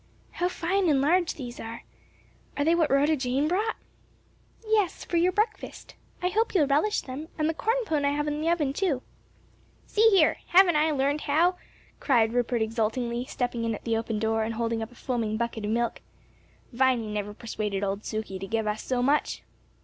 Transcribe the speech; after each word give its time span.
How 0.31 0.49
fine 0.49 0.89
and 0.89 0.99
large 0.99 1.35
these 1.35 1.59
are; 1.59 1.83
are 2.57 2.65
they 2.65 2.73
what 2.73 2.89
Rhoda 2.89 3.15
Jane 3.15 3.47
brought?" 3.47 3.75
"Yes; 4.67 5.05
for 5.05 5.17
your 5.17 5.31
breakfast. 5.31 5.93
I 6.23 6.29
hope 6.29 6.55
you'll 6.55 6.65
relish 6.65 7.01
them; 7.01 7.27
and 7.37 7.47
the 7.47 7.53
corn 7.53 7.77
pone 7.85 8.03
I 8.03 8.09
have 8.09 8.27
in 8.27 8.41
the 8.41 8.49
oven, 8.49 8.73
too." 8.73 9.03
"See 9.85 10.09
here! 10.09 10.37
haven't 10.47 10.75
I 10.75 10.89
learned 10.89 11.21
how?" 11.21 11.57
cried 11.99 12.33
Rupert 12.33 12.63
exultingly, 12.63 13.25
stepping 13.25 13.63
in 13.63 13.75
at 13.75 13.83
the 13.83 13.95
open 13.95 14.17
door 14.17 14.41
and 14.43 14.55
holding 14.55 14.81
up 14.81 14.91
a 14.91 14.95
foaming 14.95 15.37
bucket 15.37 15.65
of 15.65 15.69
milk 15.69 16.01
"Viny 16.73 17.05
never 17.05 17.35
persuaded 17.35 17.83
old 17.83 18.01
Suky 18.03 18.39
to 18.39 18.47
give 18.47 18.65
us 18.65 18.81
so 18.81 19.03
much." 19.03 19.43